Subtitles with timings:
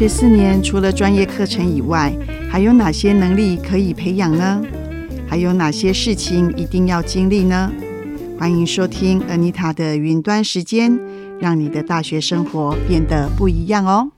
[0.00, 2.10] 学四年，除了专业课程以外，
[2.50, 4.62] 还有哪些能力可以培养呢？
[5.28, 7.70] 还有哪些事情一定要经历呢？
[8.38, 10.98] 欢迎收听 Anita 的云端时间，
[11.38, 14.10] 让你的大学生活变得不一样哦。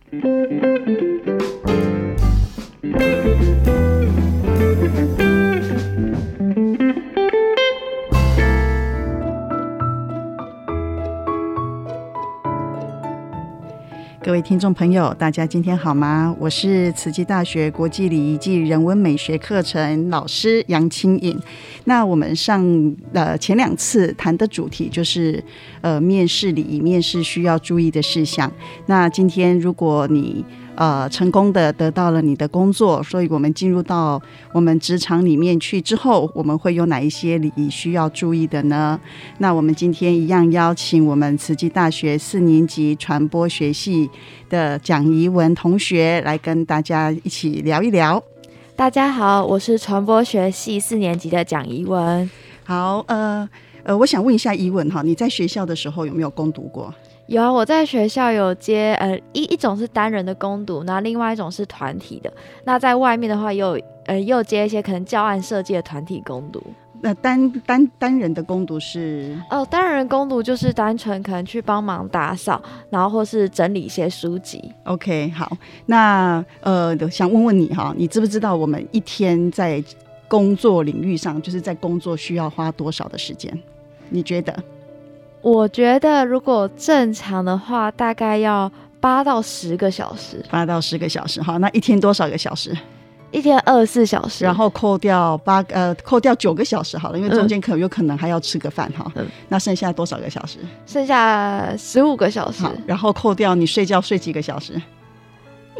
[14.32, 16.34] 各位听众朋友，大家今天好吗？
[16.40, 21.38] 我是慈济大学国际礼仪暨人文美学课程老师杨清颖。
[21.84, 22.64] 那我们上
[23.12, 25.44] 呃前两次谈的主题就是
[25.82, 28.50] 呃面试礼仪，面试需要注意的事项。
[28.86, 30.42] 那今天如果你
[30.74, 34.20] 呃，成功的得到了你的工作，所以我们进入到
[34.52, 38.98] 我们职场里面去之后，我们会有哪一些礼仪需要注意的呢？
[39.38, 44.08] 那我们今天一样邀请我们慈济大学四年级传播学系
[44.48, 48.22] 的蒋怡文同学来跟大家一起聊一聊。
[48.74, 52.28] 大家好，我是传播学系四年级的蒋怡文。
[52.64, 53.48] 好，呃
[53.82, 56.92] 呃，我想问一下怡文哈，你在学校的时候有没有攻读过？
[57.26, 62.30] 有啊，我在学校有接，呃，一一种是单人的攻读，那另外一种是团体的。
[62.64, 66.62] 那在外面的话，又呃又接一些可能教案设计的团体攻读。
[67.04, 69.36] 那单单单人的攻读是？
[69.50, 74.72] 哦，单人攻读就是单纯可能去帮忙打扫，然后或是整理一些书籍。
[74.84, 75.56] OK，好，
[75.86, 79.82] 那呃，想问问你哈，你知不知道我们一天在
[80.28, 83.56] 工作领域上，就是在工作需要花多少的时间？
[84.08, 84.56] 你觉得？
[85.42, 90.42] 我觉得如果正常的话，大概要八到十个小时。
[90.48, 92.76] 八到十个小时，好，那一天多少个小时？
[93.32, 99.10] 一天二十四小时，然后扣掉八呃，扣掉九个小时好了，因为中间可能有可能还要吃个饭哈。
[99.16, 99.26] 嗯。
[99.48, 100.58] 那剩下多少个小时？
[100.86, 102.64] 剩下十五个小时。
[102.86, 104.80] 然后扣掉你睡觉睡几个小时？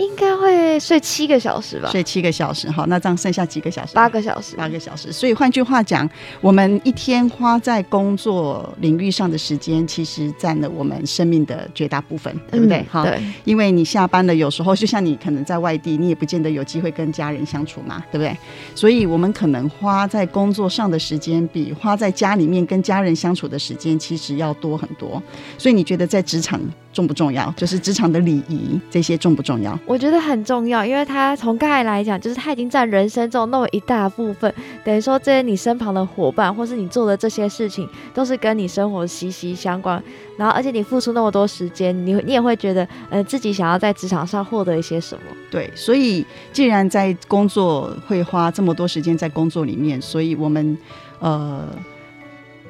[0.03, 1.89] 应该会睡七个小时吧？
[1.91, 3.95] 睡七个小时，好，那这样剩下几个小时？
[3.95, 5.13] 八个小时，八个小时。
[5.13, 6.09] 所以换句话讲，
[6.41, 12.85] 我们一天花在工作领域上的时间，其实占了我们生命的绝大部分，对不对？
[12.91, 13.07] 好，
[13.45, 18.37] 因为你下班了，有时候就像你可能在外地，你也不见得有机会跟家人相处嘛，对不对？
[18.75, 25.23] 所以我们可能花在工作上的时间，比花在家里面跟家人相处的时间，其实要多很多。
[25.57, 26.61] 所以你觉得在职场？
[26.93, 27.51] 重不重要？
[27.57, 29.75] 就是职场的礼仪这些重不重要？
[29.93, 34.51] 我觉得很重要，因为他从刚才来讲，就是他已经占人生中那么一大部分。
[34.83, 40.03] 等于说，这些你身旁的伙伴，或是你做的这些事情，都是跟你生活息息相关。
[40.39, 45.25] 然后，而且你付出那么多时间，你你也会觉得，呃，自己想要在职场上获得一些什么？
[45.51, 46.25] 对，所以
[46.55, 50.79] 既然在工作会花这么多时间在工作里面，所以我们
[51.19, 51.69] 呃。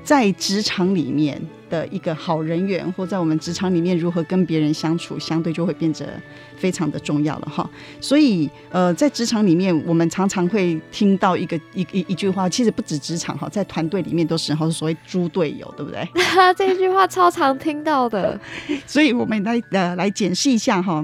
[0.04, 1.40] 在职场里面
[1.72, 6.06] 的一个好人缘，或在我们职场里面如何跟别人相处，相对就会变得
[6.54, 7.68] 非常的重要了哈。
[7.98, 16.06] 所以，呃，在职场里面，我们常常会听到一个 一一一句话，其实不止职场哈，在团队里面都是哈，所谓猪队友，对不对？
[16.54, 18.38] 这句话超常听到的。
[18.86, 21.02] 所以我们来呃来解释一下哈。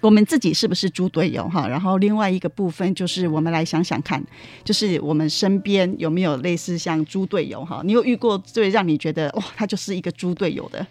[0.00, 1.66] 我们自己是不是猪队友哈？
[1.68, 4.22] 然后另外一个部分就是我们来想想看，
[4.64, 7.80] 就是我们身边有没有类似像猪队友哈？
[7.84, 10.86] 你有遇过最让你觉得哇，他就是一个猪队友的？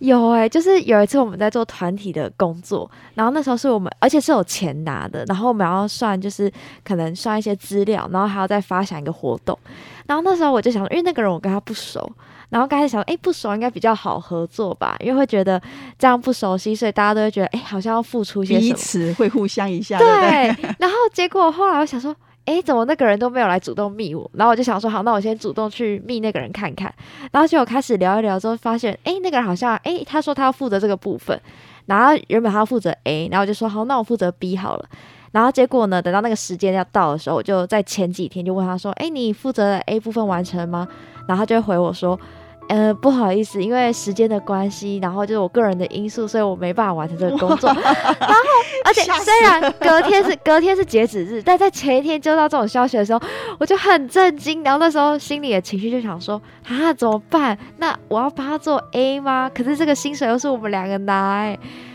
[0.00, 6.52] 有哎，就是有一次我们在做团体的工作，然后那时候是我们，而且是有钱拿的，然后我们要算，就是
[6.82, 9.58] 可能算一些资料，然后还要再发想一个活动，
[10.06, 12.10] 然后那时候我就想，因为那个人我跟他不熟。
[12.48, 15.62] 然后刚才想，哎，不熟应该比较好合作吧，因为会觉得
[15.96, 20.06] 这样不熟悉，所以大家都会觉得，哎，好像要付出些什么，彼此会互相一下，对。
[20.80, 22.12] 然后结果后来我想说，
[22.44, 24.28] 哎，怎么那个人都没有来主动密我？
[24.34, 26.92] 然后我就想说，好，那我先主动去密那个人看看。
[27.30, 31.40] 然后结果开始聊一聊之后，发现，哎，那个人好像，哎，他说他要负责这个部分，
[31.86, 34.88] 然后原本他要负责 A，然后我就说，好，那我负责 B 好了。
[35.32, 40.88] 然后结果呢，等到那个时间要到的时候，我就在前几天就问他说，哎，你负责的 A 部分完成吗？
[41.28, 42.18] 然后他就回我说。
[42.70, 47.68] 呃，不好意思，因为时间的关系，然后就是我个人的因素，所以我没办法完成这个工作。
[47.74, 48.36] 然后，
[48.84, 53.20] 而且虽然隔天是隔天是截止日，但在前一天接到这种消息的时候，
[53.58, 54.62] 我就很震惊。
[54.62, 57.58] 然后那时候心里的情绪就想说：啊，怎么办？
[57.78, 59.50] 那我要帮他做 A 吗？
[59.52, 61.52] 可是这个薪水又是我们两个拿。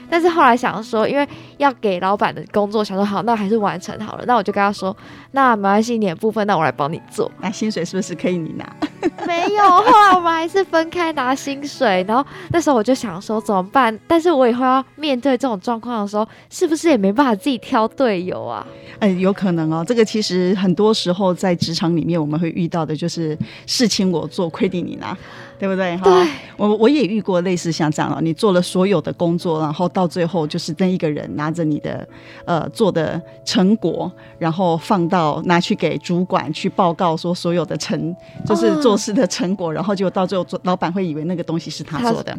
[0.09, 1.25] 但是后来想说，因为
[1.55, 4.25] 要给老板的工作，想说好，那还是完成好了。
[4.27, 4.95] 那我就跟他说：
[5.31, 7.31] 那没关系，你的部分，那我来帮你做。
[7.39, 8.75] 那薪水是不是可以你拿？
[9.25, 12.03] 没有，后来我们还是分开拿薪水。
[12.07, 13.97] 然后那时候我就想说怎么办？
[14.07, 18.65] 但是我以后要面对这种状况的时候，是不是也没办法自己挑队友啊？
[18.99, 19.83] 哎，有可能哦。
[19.85, 25.15] 这个其实很多时候在职场里面我们会遇到的就是事情我做，亏定你拿。
[25.57, 25.97] 对不对？
[26.03, 28.19] 对，我我也遇过类似像这样了。
[28.21, 32.05] 你做了所有的工作，然后到最后就是那一个人拿着你的
[32.43, 38.13] 呃做的成果，然后放到拿去给主管去报告，说所有的成
[38.45, 42.37] 就是做事的成果，然后就到最后，老板会以为那个东西是他做的。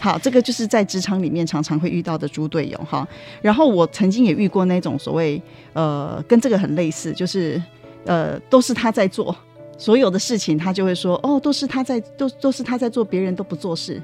[0.00, 3.06] 好，这个就是在职场里面常常会遇到的猪队友哈。
[3.40, 5.40] 然后我曾经也遇过那种所谓
[5.72, 7.62] 呃跟这个很类似，就是
[8.04, 9.34] 呃都是他在做。
[9.78, 14.00] 所有的事情，他就会说：“哦，都是他在，都都是他在做，别人都不做事。”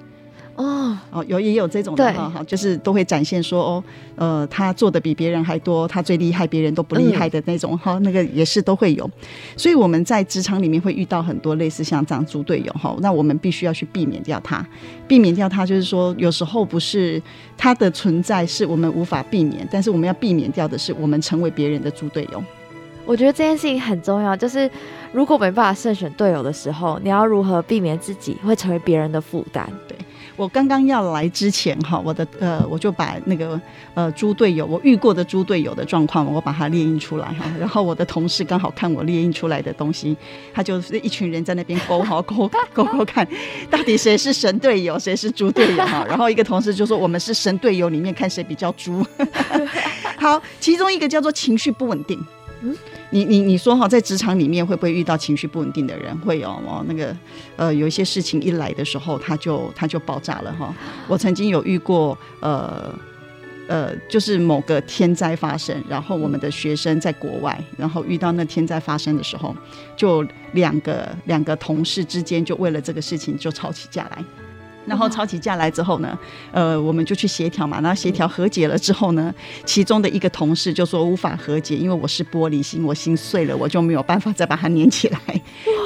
[0.59, 3.85] 哦哦，有也有这种的哈哈，就是都会展现说：“哦，
[4.17, 9.09] 呃，他做的比别人还多，他最厉害，别人都不厉害的那种哈。”那个也是都会有，
[9.57, 12.97] 所以我们在职场里面会遇到很多类似像这样猪队友哈。
[12.99, 14.67] 那我们必须要去避免掉他，
[15.07, 17.23] 避免掉他，就是说有时候不是
[17.57, 22.43] 他的存在是我们无法避免，但是我们要避免掉的是我们成为别人的猪队友。
[23.07, 24.69] 我觉得这件事情很重要，就是
[25.13, 29.67] 如果没办法慎选队友的时候，你要如何避免自己会成为别人的负担？
[29.87, 29.97] 对
[30.39, 33.61] 我刚刚要来之前哈，我的呃，我就把那个
[33.95, 37.45] 呃猪队友，我遇过的猪队友的状况，我把它列印出来哈。
[37.59, 40.17] 然后我的同事刚好看我列印出来的东西，
[40.55, 43.27] 他就是一群人在那边勾哈 勾勾勾看，
[43.69, 46.07] 到底谁是神队友，谁是猪队友哈。
[46.09, 49.05] 然后一个同事就说，我们是神队友里面看谁比较猪。
[50.17, 52.25] 好，其中一个叫做情绪不稳定。
[52.63, 52.77] 嗯。
[53.11, 56.17] 你你你说哈，在职场里面会不会遇到情绪不稳定的人？
[56.19, 57.17] 会有哦，那个
[57.57, 60.75] 呃，有一些事情一来的时候，他就他就爆炸了哈。
[61.07, 62.95] 我曾经有遇过，呃
[63.67, 69.57] 呃，就是某个天灾发生，然后我们的学生在国外，然后遇到那天灾发生的时候，
[69.97, 74.25] 就两个两个同事之间就为了这个事情就吵起架来。
[74.89, 76.19] 然后吵起架来之后呢，
[76.53, 77.81] 呃，我们就去协调嘛。
[77.81, 79.33] 然后协调和解了之后呢，
[79.65, 85.21] 其中的一个同事就说无法和解，因为我是玻璃心，我心碎了，我就没有办法再把它粘起来。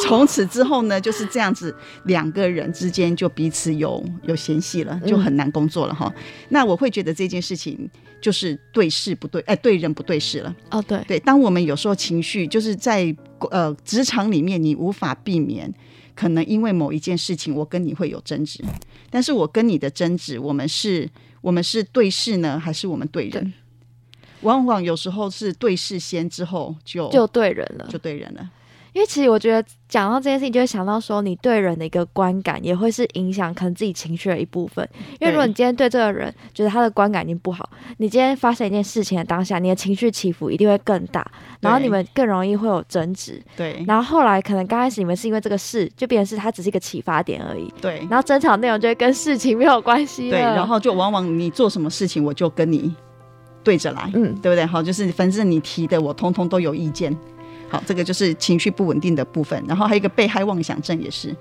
[0.01, 6.13] 从此之后呢，就是这样子，两个人之间就彼此有有嫌隙了，就很难工作了哈。
[6.49, 7.91] 那我会觉得这件事情
[8.21, 10.55] 就是对事不对，哎，对人不对事了。
[10.71, 13.15] 哦，对对，当我们有时候情绪就是在
[13.51, 15.73] 呃职场里面，你无法避免。
[16.15, 18.63] 可能因为某一件事情，我跟你会有争执，
[19.13, 21.07] 但是我跟你的争执，我们是，
[21.43, 23.53] 我们是对事呢，还是我们对人？
[24.41, 28.51] 往往有时候是对事先，之后就就对人了，就对人了。
[28.93, 34.87] 因为其实我觉得讲到这件事情，就会想到说，你对人的一个观感也会是影响可能自己情绪的一部分。
[35.19, 41.27] 因为如果你今天对这个人觉得他的观感已经不好，你今天发生一件事情的当下，你的情绪起伏一定会更大，
[41.61, 43.43] 然后你们更容易会有争执。
[43.57, 47.73] 对，然后后来可能刚开始你们是因为这个事，就变成是他只是一个启发点而已。
[47.81, 50.31] 对，然后争吵内容就会跟事情没有关系。
[50.31, 52.95] 对，然后就往往你做什么事情，我就跟你
[53.65, 54.67] 对着来，嗯，对不对？
[54.67, 57.17] 好，就是反正你提的，我通通都有意见。
[57.73, 61.35] 好，这个就是情绪不稳定的部分，然后还有一个被害妄想症，也是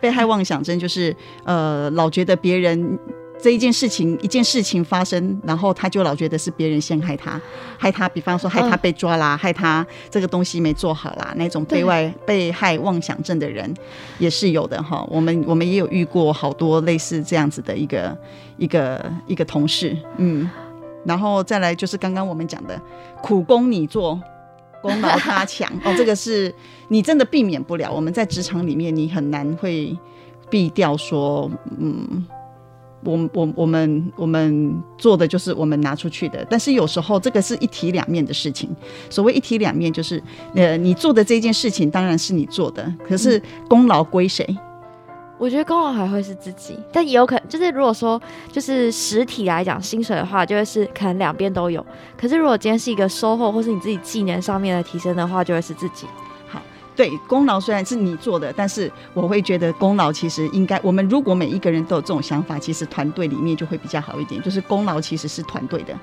[0.00, 2.98] 被害妄想症，就是呃，老觉得别人
[3.40, 7.40] 这一件事情一件事情发生，然后他就老觉得是别人陷害他，
[7.78, 13.72] 害他，比方说害他被抓啦，害他这个东西没做好啦，那种对外被害妄想症的人
[14.18, 15.06] 也是有的哈。
[15.08, 18.18] 我们我们也有遇过好多类似这样子的一个
[18.56, 20.50] 一个一个同事，嗯，
[21.04, 22.76] 然后再来就是刚刚我们讲的
[23.22, 24.20] 苦工你做。
[24.86, 26.54] 功劳他强哦，这个是
[26.88, 27.92] 你真的避免不了。
[27.92, 29.96] 我们在职场里面，你很难会
[30.48, 32.24] 避掉说，嗯，
[33.02, 36.46] 我我我们我们做的就是我们拿出去的。
[36.48, 38.70] 但是有时候这个是一体两面的事情。
[39.10, 40.22] 所谓一体两面，就是
[40.54, 44.46] 呃，你做的这件事情当然是你做的，可是功劳归谁？
[45.38, 51.84] 我觉得功劳还会是自己，但也有可能就是如果说就是实体来讲薪水的话，就会是可能两边都有。
[52.16, 56.06] 可是如果今天是一个收获或是你自己技能上面的提升的话，就会是自己。
[56.48, 56.62] 好，
[56.96, 64.40] 对，功劳虽然是你做的，但是我会觉得功劳其实应该，我们如果每一个人都有这种想法，其实团队里面就会比较好一点。
[64.40, 65.94] 就是功劳其实是团队的，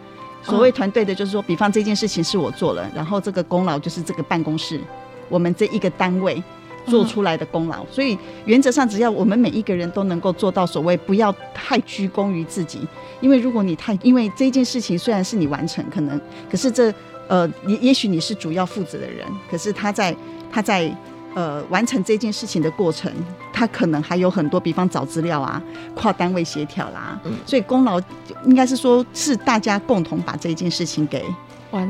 [0.43, 4.79] 所谓团队的，就是说，比方这件事情是我做了，然后这个功劳就是这个办公室，
[5.27, 6.41] 我们这一个单位。
[6.85, 12.79] 做出来的功劳，所以原则上，只要我们每一个人都能够做到所谓不要太居功于自己，
[13.21, 16.93] 因为如果你太，因为这件事情虽然是你完成，可能，可是这
[17.27, 20.15] 呃，也也许你是主要负责的人，可是他在
[20.51, 20.93] 他在
[21.33, 23.11] 呃完成这件事情的过程，
[23.51, 25.61] 他可能还有很多，比方找资料啊，
[25.95, 27.99] 跨单位协调啦，所以功劳
[28.45, 31.23] 应该是说是大家共同把这件事情给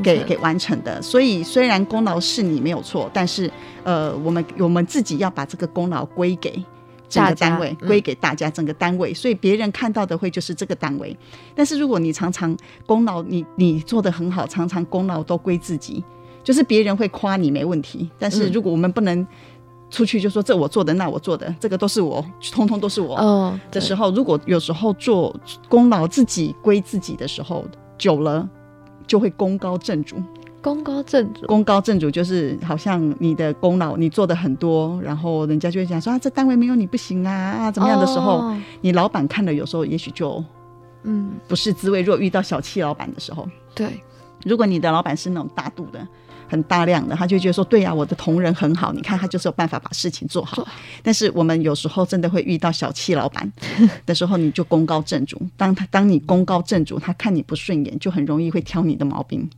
[0.02, 1.02] 给完给完成的。
[1.02, 3.52] 所以虽然功劳是你没有错，但是
[3.84, 6.64] 呃，我们我们自己要把这个功劳归给。
[7.10, 11.16] 整个单位嗯归给大家，整个单位，所以别人看到的会就是这个单位。
[11.54, 16.04] 但是如果你常常功劳你你做的很好，常常功劳都归自己，
[16.44, 18.10] 就是别人会夸你没问题。
[18.18, 19.28] 但是嗯如果我们不能
[19.92, 23.16] 出去就说这我做的，那我做的，这个都是我，通通都是我。
[23.18, 27.64] 哦的时候，如果有时候做功劳自己归自己的时候，
[27.96, 28.50] 久了
[29.08, 30.18] 就会功高震主。
[30.62, 40.42] 功高震主，功高震主就是好像你的功劳你做的很多，然后人家就会讲说啊，这单位没有你不行啊啊怎么样的时候，哦你老板看了有时候也许就
[41.04, 42.02] 嗯，不是滋味。
[42.02, 43.46] 如果遇到小气老板的时候，
[43.76, 44.02] 对，
[44.46, 46.08] 如果你的老板是那种大度的。
[46.50, 50.68] 很大量的，他就觉得说，对呀、我的同仁很好，你看他就是有办法把事情做好。
[51.02, 53.52] 但是我们有时候真的会遇到小气老板
[54.06, 55.42] 的时候，你就功高震主。
[55.58, 59.50] 当他当你功高震主，他看你不顺眼，就很容易会挑你的毛病。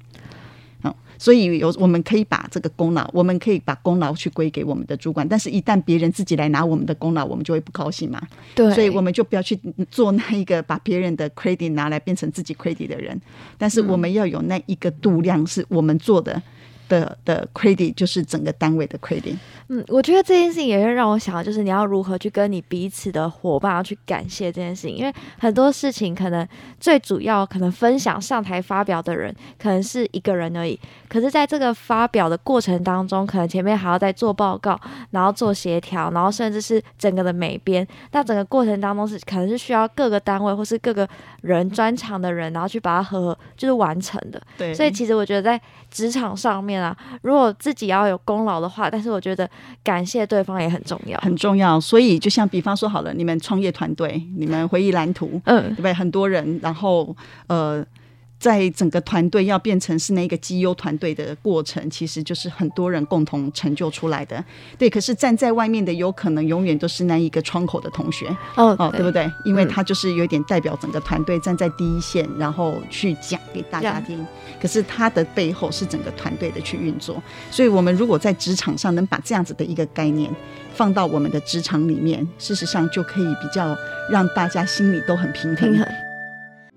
[0.85, 8.21] 好，所以有我们可以把这个功劳，我们可以把功劳去归给我们的主管，但是一旦别人自己来拿我们的功劳，我们就会不高兴嘛。
[8.53, 13.19] 对，所以我们就不要去做那一个把别人的 credit 拿来变成自己 credit 的人，
[13.57, 16.39] 但是我们要有那一个度量，是我们做的
[16.87, 19.35] 的的 credit，就是整个单位的 credit。
[19.69, 26.47] 嗯，我觉得这件事情也会让我想到，就是你要如何去跟你彼此的伙伴要去感谢这件事情，因为很多事情可能
[26.79, 30.79] 最主要可能分享上台发表的人可能是一个人而已，
[31.09, 34.79] 可是在这个发表的过程当中，可能前面还要再做报告，
[35.09, 41.07] 然后做协调，然后甚至是整个的美编，那整个过程当中是可能是需要各个单位或是各个
[41.41, 44.39] 人专长的人，然后去把它合就是完成的。
[44.57, 44.71] 对。
[44.75, 49.49] 所以其实我觉得在职场上面啊，如果自己要有功劳的话，但是我觉得
[49.83, 51.19] 感谢对方也很重要。
[51.19, 51.79] 很重要。
[51.79, 55.93] 所以就像比方说好了，你们创业团队，你们回忆蓝图，嗯对不对？
[55.93, 57.15] 很多人，然后
[57.47, 57.85] 呃。
[58.45, 64.43] 在整个团队要变成是那个绩优团队的过程，其实就是很多人共同成就出来的。
[64.77, 68.27] 对，可是站在外面的，有可能永远都是那一个窗口的同学。
[68.55, 69.27] 哦哦，对不对？
[69.45, 74.23] 因为嗯他就是有点代表整个团队站在第一线，然后去讲给大家听。
[74.61, 80.31] 可是他的背后是整个团队的去运作，所以我们如果在职场上能把这样子的一个概念
[80.75, 83.75] 放到我们的职场里面，事实上就可以比较
[84.11, 85.71] 让大家心里都很平衡。
[85.71, 85.87] 平衡，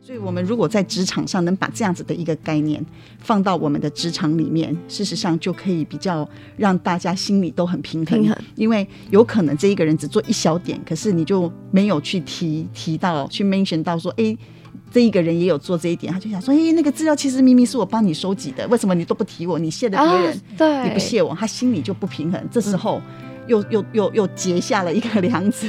[0.08, 2.82] 所以，我们如果在职场上能把这样子的一个概念
[3.18, 8.18] 放到我们的职场里面，事实上就可以比较让大家心里都很平衡。
[8.18, 14.34] 平衡因为有可能这一个人只做一小点，可是你就没有去提提到、去 mention 到说，诶，
[14.90, 19.58] 这一个人也有做这一点，他就想说，诶，那个资料其实明明是我帮你收集的，为什么你都不提我？
[19.58, 22.42] 你谢了别人，啊对，你不谢我，他心里就不平衡。
[22.50, 23.02] 这时候。
[23.48, 25.68] 又又又又结下了一个梁子，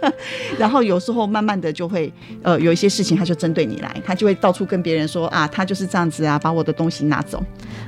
[0.58, 2.12] 然后有时候慢慢的就会，
[2.42, 7.40] 呃，有一些事情他就针对你来，他就会到处跟别人说啊，他就是这样子啊，把我的东西拿走。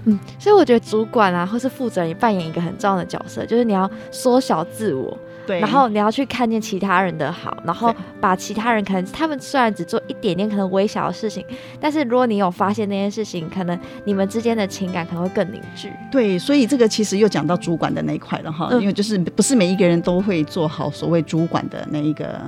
[0.04, 11.44] 嗯，所以我觉得主管啊，或是负责人，也扮演一个很重要的角色，就是你要缩小自我，对，然后你要去看见其他人的好，然后把其他人可能他们虽然只做一点点可能微小的事情，
[11.80, 15.90] 但是如果你有发现那件事情，可能你们之间的情感可能会更凝聚。
[16.10, 18.80] 对，所以这个其实又讲到主管的那一块了哈，嗯。
[18.80, 22.40] 因为就是不是每一个人都会做好所谓主管的那一个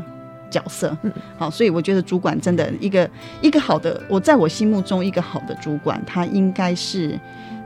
[0.49, 1.13] 角色，嗯。
[1.37, 3.11] 好，所以我觉得主管真的一个
[3.41, 7.19] 一个好的，我在我心目中一个好的主管，他应该是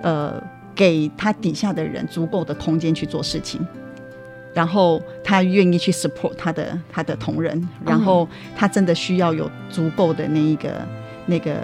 [0.02, 0.42] 呃
[0.75, 3.61] 给他底下的人足够的空间去做事情。
[4.54, 10.86] 然后他愿意去 support 他的他的同仁，然后他真的需要有足够的那一个
[11.26, 11.56] 那个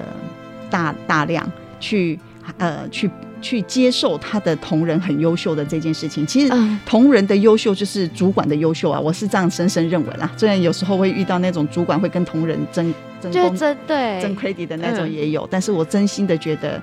[0.70, 1.50] 大大量
[1.80, 2.18] 去
[2.58, 3.10] 呃去
[3.40, 6.26] 去接受他的同仁很优秀的这件事情。
[6.26, 10.30] 其实嗯同仁的优秀就是主管的优秀啊，我是这样深深认为啦。
[10.36, 16.80] 虽然有时候会遇到那种主管会跟同仁争争争 credit 的那种嗯也有，但是我真心的觉得。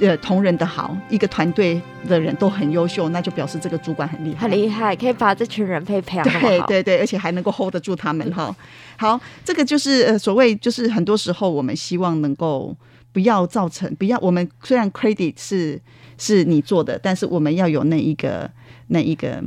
[0.00, 6.40] 呃，同仁的好，一个团队的人都很优秀，那就表示这个主管很厉害，很厉害，可以把这群人配培养好。
[6.40, 8.54] 对对对，而且还能够 hold 得住他们 哈。
[8.96, 12.76] 好，这个就是呃所谓就是很多时候我们希望能够
[13.12, 15.80] 不要造成不要我们虽然 credit 是
[16.16, 18.50] 是你做的，但是我们要有那一个
[18.88, 19.42] 那一个。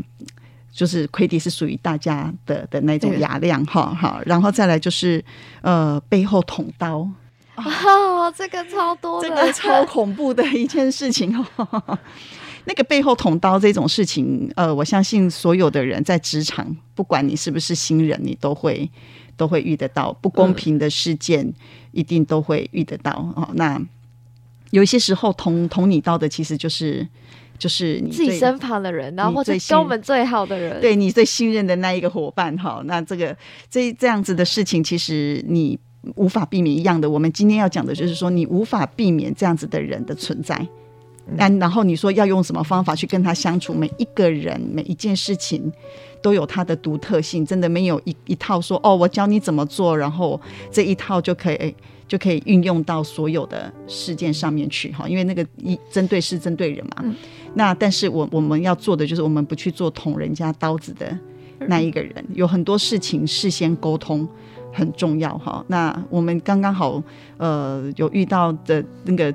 [0.74, 5.22] 就是 credit 是属于大家的的那种雅量哈哈，然后再来就是
[5.62, 7.05] 呃背后捅刀，
[7.65, 11.98] 哦，这个超多的，这个超恐怖的一件事情哦。
[12.65, 18.88] 那个背后捅刀这种事情，呃，我相信所有的人在职场，不管你是不是新人，你都会
[19.36, 21.51] 都会遇得到不公平的事件，
[21.91, 23.50] 一定都会遇得到哦。
[23.56, 23.82] 那
[24.70, 27.06] 有一些时候捅捅你刀的，其实就是
[27.58, 32.84] 就是你自己身旁的人，然后或者跟我们最好的人，对你最信任的那一个伙伴哈。
[32.86, 33.36] 那这个
[33.72, 35.80] 这这样子的事情，其实你
[36.15, 37.10] 无法避免一样的。
[37.10, 40.67] 我们今天要讲的就是说，你无法避免这样子的人的存在。
[41.38, 43.74] 但然后你说要用什么方法去跟他相处？
[43.74, 45.72] 每一个人每一件事情
[46.22, 50.39] 都有它的独特性，真的没有一一套说哦，我教你怎么做，然后
[50.72, 51.74] 这一套就可以
[52.08, 55.08] 就可以运用到所有的事件上面去哈。
[55.08, 57.15] 因为那个一针对事针对人嘛。
[57.53, 61.17] 那但是我我们要做的就是我们不去做捅人家刀子的
[61.67, 64.27] 那一个人，有很多事情事先沟通
[64.72, 65.63] 很重要哈。
[65.68, 67.01] 那我们刚刚好
[67.38, 69.34] 呃有遇到的那个。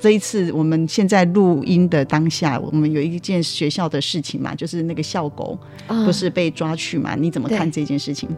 [0.00, 5.58] 这一次我们现在录音的当下，我们有一件学校的事情嘛，就是那个校狗
[6.06, 7.16] 不是被抓去嘛？
[7.16, 8.28] 你怎么看这件事情？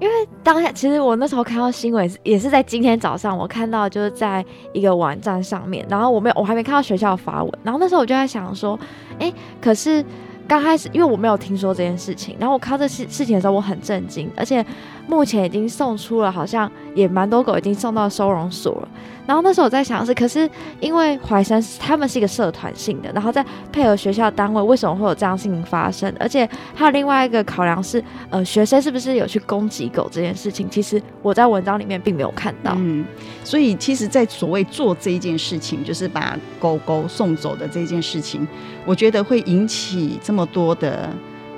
[0.00, 8.76] 因为当下其实我那时候看到新闻也是在今天早上，我看到就是在一个网站上面，然后我没有我还没看到学校发文，然后那时候我就在想说，
[9.20, 10.04] 哎，可是
[10.48, 14.66] 刚开始因为我没有听说这件事情，然后我看到这事事情的时候我很震惊，而且
[15.06, 18.88] 目前已经送出了，好像也蛮多狗已经送到收容所了。
[19.24, 26.12] 然后那时候我在想是，可是因为怀山他们是一个社团性的，然后再配合学校单位，为什么会有这样事情发生？
[26.18, 30.68] 而且还有另外一个考量是，呃，学生是不是有去攻击狗这件事情？
[30.68, 32.74] 其实我在文章里面并没有看到。
[32.76, 33.04] 嗯，
[33.44, 38.46] 所以其实，在所谓做这一件事情，就是把狗狗送走的这件事情，
[38.84, 41.08] 我觉得会引起这么多的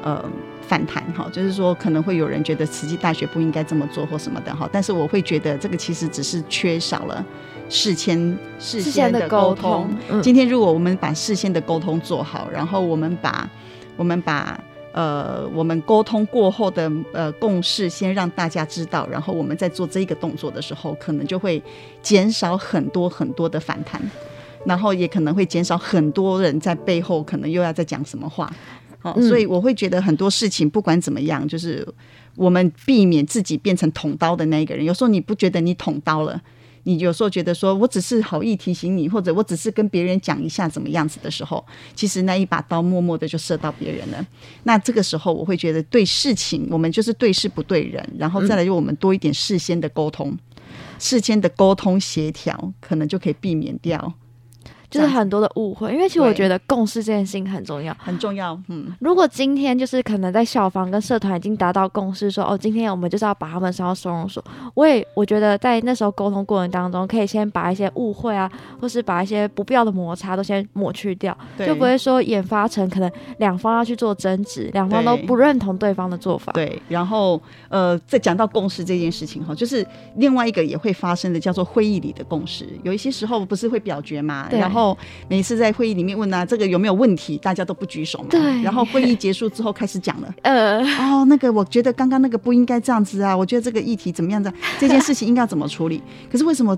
[0.03, 0.23] 呃
[0.67, 7.25] 反弹哈，就是说可能会有人觉得慈济大学不应该这么做或什么的哈，但是我会觉得这个其实只是缺少了。
[7.71, 9.89] 事先事先的沟通，
[10.23, 13.49] 今天如果我们把事先的沟通做好，然后我们把
[13.97, 21.61] 我们把呃我们沟通过后的呃共识先让大家知道，然后我们在做这个动作的时候，可能就会
[22.03, 23.99] 减少很多很多的反弹，
[24.67, 28.53] 然后也可能会减少很多人在背后可能又要在讲什么话。
[29.05, 31.87] 好，所以我会觉得很多事情不管怎么样，就是
[32.37, 34.83] 我们避免自己变成捅刀的那一个人。
[34.83, 36.41] 有时候你不觉得你捅刀了？
[36.85, 41.63] 你有时候觉得说，我只是好意提醒你，或者我只是跟别人讲一下怎么样子的时候，
[41.95, 44.27] 其实那一把刀默默的就射到别人了。
[44.63, 50.35] 那这个时候，我会觉得对事情，我们就是对事不对人，然后再来就我们多一点事先的沟通，
[50.99, 54.15] 事先的沟通协调，可能就可以避免掉。
[54.95, 58.57] 就是很多的误会，因为其实我觉得共识这件事情很重要，很重要。
[58.69, 64.43] 嗯，如果今天就是可能在校方跟社团已经达到共识，说哦，今天我们就是要把他们送到收容所。
[64.75, 68.49] 我也我觉得在那时候沟通过程当中，可以先把一些误会啊，
[68.81, 76.53] 或是把一些不必要的摩擦都先抹去掉，就不会说研发成可能两方要去做争执，两方都不认同对方的做法。
[76.53, 79.85] 对，然后呃，再讲到共识这件事情哈，就是
[80.19, 84.84] 另外一个也会发生的叫做会议里的共识，有一些时候不是会表决嘛，然后。
[85.29, 87.39] 每次在会议里面问啊，这个有没有问题？
[87.39, 88.27] 大家都不举手嘛。
[88.31, 88.41] 对。
[88.63, 90.35] 然后会议结束之后开始讲了。
[90.43, 90.83] 呃。
[90.99, 94.53] 哦，那个我觉得刚刚那个不应该这样子啊，我觉得这个议题怎么样的？
[94.81, 96.03] 这件事情应该要怎么处理？
[96.31, 96.77] 可是为什么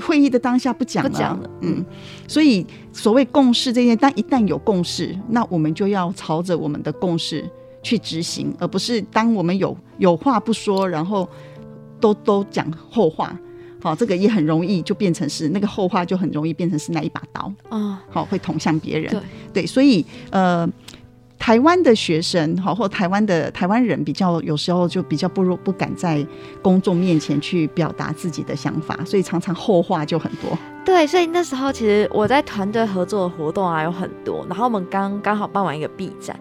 [0.00, 1.10] 会议的当下不讲了？
[1.10, 1.50] 不讲了。
[1.62, 1.84] 嗯。
[2.26, 7.44] 所以所谓共识这件，但一旦有共识，那我们就要朝着我们的共识
[7.82, 11.28] 去执行，而不是当我们有有话不说，然后
[12.00, 13.36] 都都讲后话。
[13.80, 18.02] 好，这个也很容易就变成是那个后话，就很容易变成是那一把刀啊。
[18.10, 19.10] 好，会捅向别人。
[19.10, 19.20] 对
[19.52, 20.68] 对，所以呃，
[21.38, 26.26] 台湾的学生好，或台湾的台湾人比较有时候就比较不如不敢在
[26.60, 30.58] 公众面前去表达自己的想法，所以常常后话就很多。
[30.84, 36.38] 对，所以那时候其实我在团队合作的活动啊有很多，然后我们刚刚好办完一个 B 站。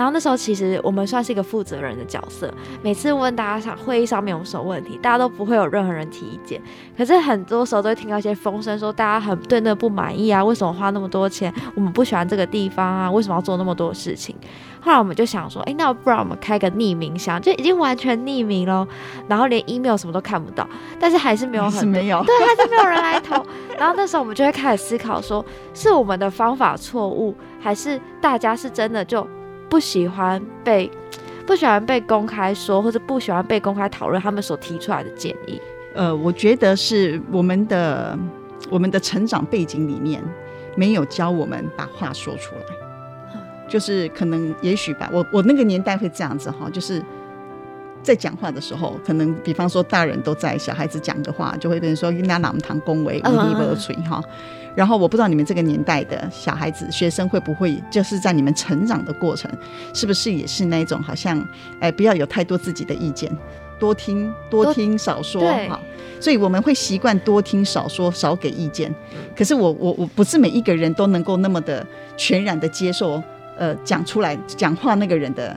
[0.00, 6.58] 然后那时候其实我们算是一个负责人的角色，每次问大家上会议上面有什么问题，大家都不会有任何人提意见。
[6.96, 11.52] 可是很多时候都会听到一些风声，说大家很对那不满意啊，为什么花那么多钱？
[11.74, 14.34] 我们不喜欢这个地方啊，为什么要做那么多事情？
[14.80, 18.88] 后来我们就想说，哎，那不然我们开个匿名箱，就已经完全匿名了，
[19.28, 20.66] 然后连 email 什么都看不到，
[20.98, 23.44] 但是还是没有很没有，对，还是没有人来投。
[23.78, 29.28] 然后那时候我们就会开始思考，说是我们的方法错误，还是大家是真的就。
[29.70, 30.90] 不喜欢被
[31.46, 35.60] 不喜欢被公开说，或者不喜欢被公开讨论他们所提出来的建议。
[35.94, 38.16] 呃，我觉得是我们的
[38.68, 40.22] 我们的成长背景里面
[40.76, 45.10] 没有教我们把话说出来，就是可能也许吧。
[45.12, 47.02] 我我那个年代会这样子哈，就是
[48.00, 54.22] 在讲话的时候，可能比方说大人都在，小孩子讲的话就会变成说拿哪们堂恭维，无力不吹哈。
[54.74, 59.50] 然后我不知道你们这个年代的小孩子、学生会不会就是在你们成长的过程，
[59.92, 61.46] 是不是也是那种好像，
[61.80, 63.30] 哎，不要有太多自己的意见，
[63.78, 65.80] 多听多听少说哈。
[66.20, 68.94] 所以我们会习惯多听少说，少给意见。
[69.36, 71.84] 可是我我我不是每一个人都能够那么的
[72.16, 73.22] 全然的接受，
[73.56, 75.56] 呃，讲出来讲话那个人的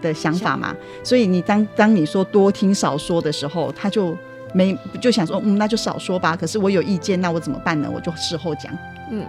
[0.00, 0.74] 的想法嘛。
[1.02, 4.16] 所以你当当你说多听少说的时候，他就。
[4.54, 6.34] 没就想说，嗯，那就少说吧。
[6.34, 7.90] 可是我有意见，那我怎么办呢？
[7.92, 8.72] 我就事后讲。
[9.10, 9.22] 嗯，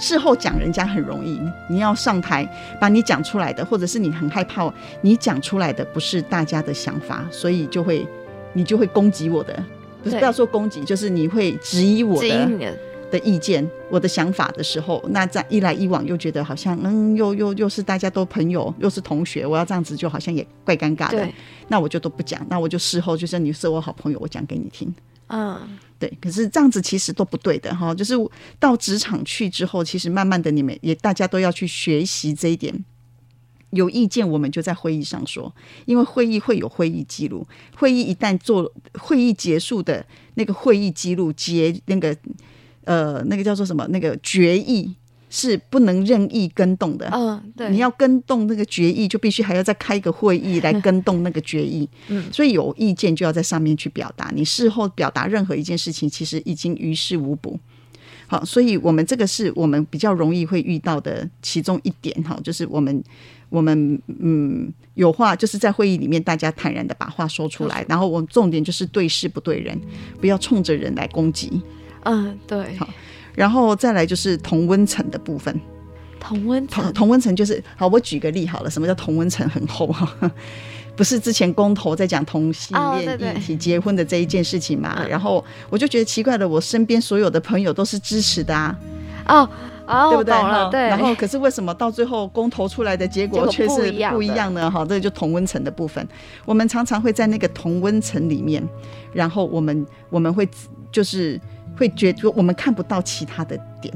[0.00, 2.44] 事后讲人家很容易，你要上台
[2.80, 4.68] 把你讲出来的，或者是你很害怕
[5.02, 8.04] 你讲出来的不是大家的想法，所以就会
[8.54, 9.54] 你就会攻击我的，
[10.02, 12.48] 不是对不要说攻击，就是你会质疑我的
[13.14, 21.28] 的，意见、我的想法的时候，那这样一来一往又觉得好像嗯，又又又是大家都朋友，又是同学，我要这样子就好像也怪尴尬的，，
[21.68, 24.92] 那我就都不讲，那我就事后就是你是我好朋友，我讲给你听。
[25.28, 27.94] 嗯，对，可是这样子其实都不对的哈。
[27.94, 28.14] 就是
[28.58, 32.84] 到职场去之后，其实慢慢的你们也大家都要去学习这一点。
[33.70, 35.52] 有意见，我们就在会议上说，
[35.84, 42.16] 因为会议会有会议记录，会议一旦做会议结束的那个会议记录结那个
[42.84, 44.94] 呃那个叫做什么那个决议
[45.30, 47.08] 是不能任意跟动的。
[47.12, 51.88] 嗯，对，你要跟动那个决议，就必须还要再开一个会议来跟动那个决议。
[52.08, 54.30] 嗯，所以有意见就要在上面去表达。
[54.34, 57.58] 你事后表达任何一件事情，其实已经于事无补。
[58.26, 63.02] 好，所以我们这个是我们比较容易会遇到的其中一点哈，就是我们
[63.50, 69.78] 我们嗯有话就是在会议里面大家坦然的把话说出来，然后我们重点就是对事不对人，
[70.20, 71.60] 不要冲着人来攻击。
[72.04, 72.88] 嗯，对好，
[73.34, 75.60] 然后再来就是同温层的部分。
[76.20, 80.08] 同温层同，同温层就是好，我举个例好了，什么叫同温层很厚哈？
[80.96, 84.96] 不是之前公投在讲同性哦恋对对议题、结婚的这一件事情嘛？
[85.00, 88.78] 嗯然后我就觉得奇怪了，我身边所有的朋友都是支持的啊，
[89.26, 89.48] 哦
[89.86, 90.70] 哦，对不对？
[90.70, 94.70] 对，然后可是为什么到最后公投出来的结果却是不一样呢？
[94.70, 96.06] 哈，这就同温层的部分。
[96.46, 98.66] 我们常常会在那个同温层里面，
[99.12, 100.48] 然后我们我们会
[100.90, 101.38] 就是
[101.76, 103.92] 会觉得我们看不到其他的点。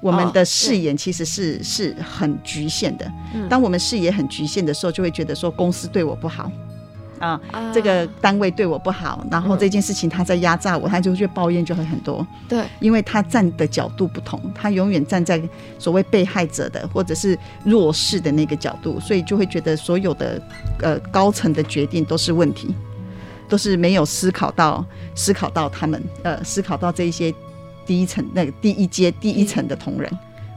[0.00, 3.10] 我们哦的视野其实是、是很局限的。
[3.34, 3.48] 嗯。
[3.48, 6.48] 当我们视野很局限的时候，就会觉得说公司对我不好。
[7.18, 7.72] 啊，啊。
[7.72, 9.58] 这个单位对我不好，然后嗯。
[9.58, 12.24] 这件事情他在压榨我，他就会抱怨就会很多。
[12.48, 15.42] 对，因为他站的角度不同，他永远站在
[15.80, 20.40] 所谓被害者的或者是弱势的那个角度，所以就会觉得所有的
[20.80, 22.72] 呃高层的决定都是问题，
[23.48, 24.84] 都是没有思考到
[25.14, 27.34] 思考到他们呃思考到这一些
[27.86, 30.10] 第一层那个第一阶第一层的同仁。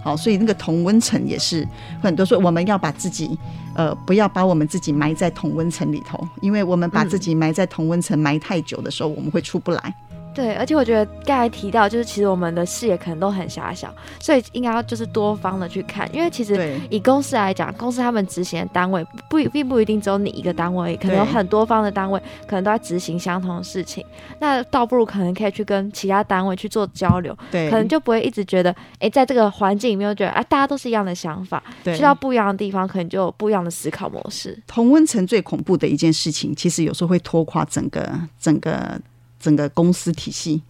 [0.03, 1.67] 好，所以那个同温层也是
[2.01, 3.37] 很多说我们要把自己，
[3.75, 9.95] 呃，不要把我们自己埋在同温层里头，因为我们把自己埋在同温层埋太久的时候，我们会出不来。
[10.33, 24.05] 对，而且我觉得刚才提到，就是其实我们的视野可能都很狭小，所以应该要就是多方的去看，因为其实以公司来讲，公司他们执行的单位不并不一定只有你一个单位，可能有很多方的单位可能都在执行相同的事情，
[24.39, 34.57] 那倒不如可能可以去跟其他单位去做交流，对，可能就不会一直觉得，哎，在这个环境里面，觉得啊，大家都是一样的想法，对去到不一样的地方，可能就有不一样的思考模式。
[34.65, 38.99] 同温层最恐怖的一件事情，其实有时候会拖垮整个、整个、
[39.41, 40.61] 整个公司体系，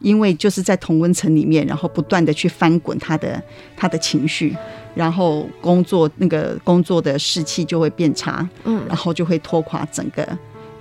[0.00, 3.42] 因为就是在同温层里面，然后不断的去翻滚他的
[3.76, 4.56] 他的情绪，
[4.94, 10.26] 然后工作那个工作的士气就会变差，嗯，然后就会拖垮整个。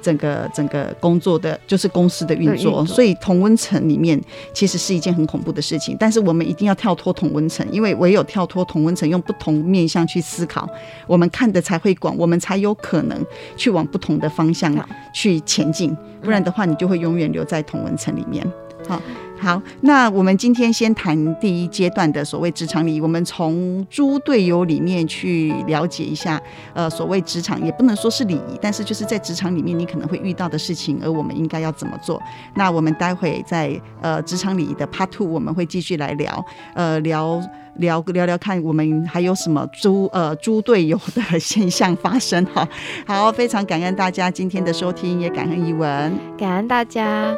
[0.06, 4.22] 整个整个工作的就是公司的运作，所以同温层里面
[4.54, 5.98] 其实是一件很恐怖的事情。
[6.00, 10.70] 但是我们一定要跳脱同温层，因为唯有跳脱同温层，用不同面向去思考，
[11.08, 13.26] 我们看的才会广，我们才有可能
[13.58, 14.72] 去往不同的方向
[15.12, 15.98] 去前进。
[16.22, 18.46] 不然的话，你就会永远留在同温层里面。
[18.88, 19.02] 好。
[19.38, 23.02] 好，那我们今天先谈第一阶段的所谓职场礼仪。
[23.02, 26.42] 我们从猪队友里面去了解一下，
[26.74, 32.22] 呃，所谓职场也不能说是礼仪，但是就是在职场里面你可能会遇到的事情，而我们应该要怎么做。
[32.56, 36.44] 那我们待会在呃职场礼仪的 Part Two 我们会继续来聊，
[36.74, 37.42] 呃聊。
[37.80, 42.66] 聊聊聊看，我们还有什么猪呃猪队友的现象发生哈？
[43.06, 46.18] 好，非常感恩大家今天的收听，也感恩怡文。
[46.38, 47.36] 感恩大家。